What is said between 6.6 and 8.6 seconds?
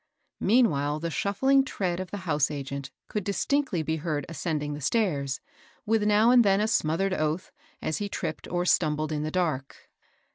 smothered oath, as he tripped